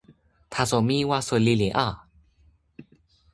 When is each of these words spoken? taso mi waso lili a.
taso 0.51 0.77
mi 0.87 0.97
waso 1.09 1.35
lili 1.45 1.69
a. 1.85 1.87